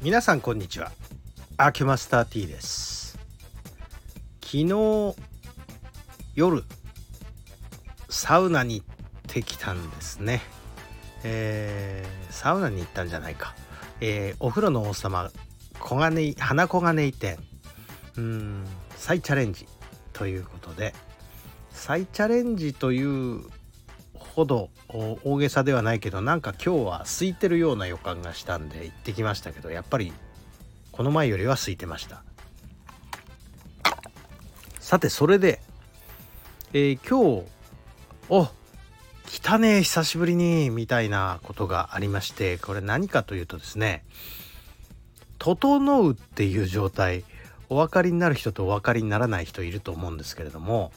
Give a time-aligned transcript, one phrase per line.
[0.00, 0.92] 皆さんこんにちは。
[1.56, 3.18] アーキュマスター T です。
[4.40, 5.16] 昨日
[6.36, 6.62] 夜
[8.08, 8.86] サウナに行っ
[9.26, 10.40] てきたんですね。
[11.24, 13.56] えー、サウナに行ったんじゃないか、
[14.00, 15.32] えー、お風呂の王様
[15.74, 17.36] 黄金花黄金井店
[18.16, 19.66] うん再チャレンジ
[20.12, 20.94] ということで。
[21.72, 23.42] 再チャレンジという
[24.38, 24.70] ほど
[25.24, 30.12] 大げさではないけどなんか今日は空いてるような予感がしたんで行ってきましたけどやっぱり
[30.92, 32.22] この前よりは空いてました。
[34.78, 35.60] さてそれで、
[36.72, 37.48] えー、今日
[38.28, 38.48] お
[39.26, 44.04] 来たね久しぶりにみたいなことがありましてこれ何かというとですね
[45.38, 47.24] 整うっていう状態
[47.68, 50.92] お分かりになる人とお分かりにならない人いると思うんですけれども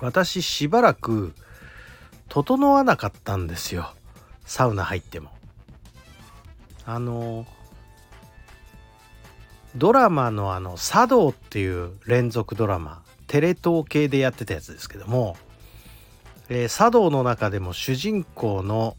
[0.00, 1.32] 私しばらく
[2.28, 3.92] 整わなかったんですよ。
[4.44, 5.30] サウナ入っても。
[6.86, 7.46] あの
[9.76, 15.36] ドラマのあの「茶道」っていう連続ドラマテレ東系でやってたやつですけども、
[16.48, 18.96] えー、茶道の中でも主人公の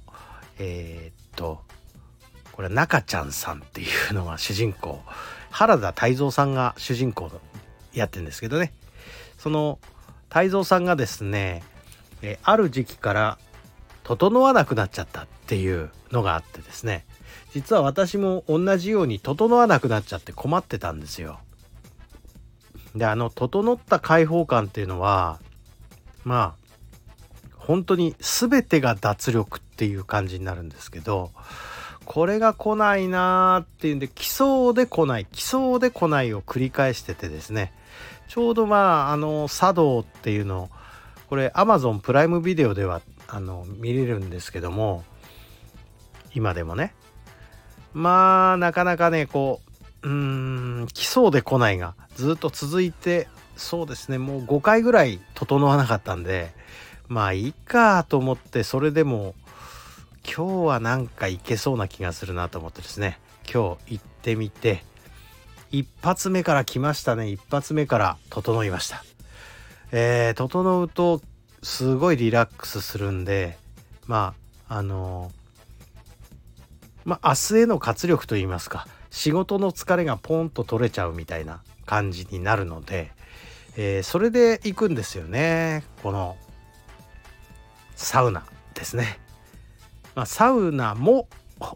[0.57, 1.61] えー、っと
[2.51, 5.01] これ中ちゃんさんっていうのが主人公。
[5.51, 7.31] 原田泰造さんが主人公
[7.93, 8.73] やってるんですけどね。
[9.37, 9.79] その
[10.27, 11.63] 泰造さんがですね
[12.25, 13.37] えある時期から
[14.03, 17.05] 整わなくなっちゃったっていうのがあってですね
[17.53, 21.39] 実は私も同じように整わなくなっちゃって困ってたんですよ。
[22.95, 25.39] であの整った解放感っていうのは
[26.23, 26.65] まあ
[27.57, 31.31] 本当に全てが脱力っていう感じになるんですけど
[32.05, 37.73] これが来ないなーっていうんで来そうで来ない来そうで来ないを繰り返しててですね
[38.27, 40.69] ちょうどまああの茶道っていうのを
[41.35, 45.03] これ Amazon プライムビデオではあの見れるんですけども
[46.33, 46.95] 今でもね。
[47.91, 49.59] まあなかなかねこ
[50.01, 53.27] ううーん来そうで来ないがずっと続いて
[53.57, 54.17] そうですね。
[54.17, 56.53] もう5回ぐらい整わなかったんで
[57.09, 59.35] まあいいかと思ってそれでも
[60.23, 63.19] 今日はなんかいけそうな気がするなと思ってですね。
[63.43, 64.85] 今日行ってみて
[65.69, 67.29] 一発目から来ましたね。
[67.29, 69.03] 一発目から整いました。
[69.97, 71.21] えー、整うと
[71.63, 73.57] すごいリラックスするんで
[74.07, 74.33] ま
[74.67, 75.31] ああの
[77.05, 83.13] まあ明日への活力といいますか仕事の疲れがポンと取れちゃうみたいな感じになるので、
[83.77, 86.35] えー、それで行くんですよねこの
[87.95, 89.17] サウナですね。
[90.13, 91.29] まあ、サウナも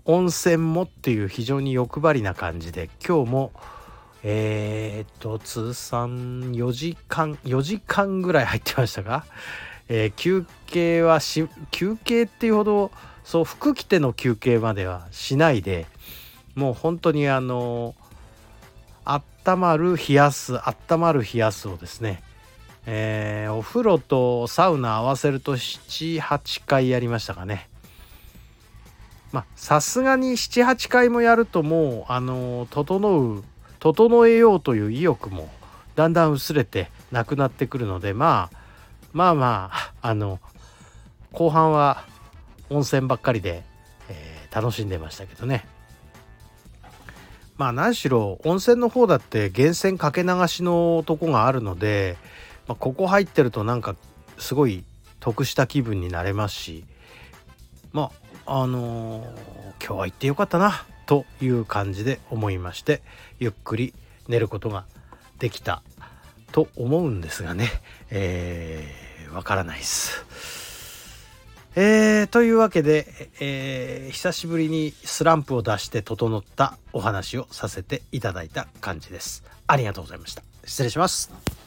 [0.04, 3.52] 温泉もっていう非常に欲張りな感じで今日も
[4.24, 9.26] えー、っと通算4時間4時間ぐらい入ってましたか、
[9.88, 12.92] えー、休憩はし休憩っていうほど
[13.24, 15.86] そう服着ての休憩まではしないで
[16.56, 17.96] もう本当にあの
[19.06, 22.22] 温まる冷やす温まる冷やすをですね、
[22.86, 27.70] えー、お風呂とサウナ合わせると78回やりましたかね。
[29.32, 33.44] まあさすがに78回もやるともうあの整う
[33.80, 35.50] 整えようという意欲も
[35.96, 38.58] だんだん薄れてなくなってくるのでまあ
[39.14, 40.40] まあまああの
[41.32, 42.04] 後半は
[42.70, 43.64] 温泉ばっかりで、
[44.10, 45.66] えー、楽しんでましたけどね。
[47.58, 52.16] まあ何しろ温泉の方だって源泉かけ流しのとこがあるので、
[52.68, 53.98] まあ、ここ入ってるとなんか
[54.38, 54.86] すごい
[55.20, 56.86] 得した気分になれますし
[57.92, 58.12] ま
[58.46, 59.26] ああのー、
[59.86, 60.86] 今日は行ってよかったな。
[61.10, 63.02] という感じで思いまして
[63.40, 63.96] ゆっくり
[64.28, 64.86] 寝ることが
[65.40, 65.82] できた
[66.52, 67.68] と思うんですがね
[68.12, 70.24] えー、わからないです。
[71.76, 73.08] えー、というわけで、
[73.40, 79.44] えー、久しぶりにスランプを出して整ったお話をさせていただいた感じです。
[79.66, 80.44] ありがとうございました。
[80.64, 81.59] 失礼します。